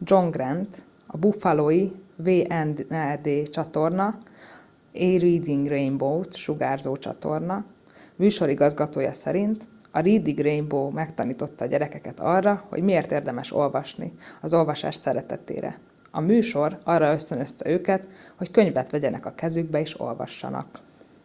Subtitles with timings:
[0.00, 4.18] john grant a buffalói wned csatorna
[4.92, 7.64] areading rainbow-t sugárzó csatorna
[8.16, 14.12] műsorigazgatója szerint ”a reading rainbow megtanította a gyerekeket arra hogy miért érdemes olvasni...
[14.40, 15.78] az olvasás szeretetére—
[16.10, 20.80] [a műsor] arra ösztönözte őket hogy könyvet vegyenek a kezükbe és olvassanak.